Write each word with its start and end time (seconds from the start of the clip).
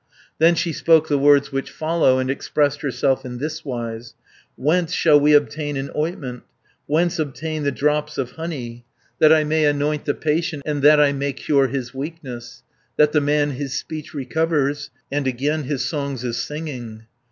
Then 0.39 0.55
she 0.55 0.73
spoke 0.73 1.07
the 1.09 1.17
words 1.19 1.51
which 1.51 1.69
follow, 1.69 2.17
And 2.17 2.31
expressed 2.31 2.81
herself 2.81 3.23
in 3.23 3.37
thiswise: 3.37 4.15
"Whence 4.57 4.93
shall 4.93 5.19
we 5.19 5.33
obtain 5.35 5.77
an 5.77 5.91
ointment, 5.95 6.41
Whence 6.87 7.19
obtain 7.19 7.61
the 7.61 7.71
drops 7.71 8.17
of 8.17 8.31
honey 8.31 8.83
That 9.19 9.31
I 9.31 9.43
may 9.43 9.65
anoint 9.65 10.05
the 10.05 10.15
patient 10.15 10.63
And 10.65 10.81
that 10.81 10.99
I 10.99 11.11
may 11.13 11.33
cure 11.33 11.67
his 11.67 11.93
weakness, 11.93 12.63
390 12.95 12.95
That 12.97 13.11
the 13.11 13.21
man 13.21 13.51
his 13.51 13.77
speech 13.77 14.15
recovers, 14.15 14.89
And 15.11 15.27
again 15.27 15.65
his 15.65 15.85
songs 15.85 16.23
is 16.23 16.41
singing? 16.41 17.05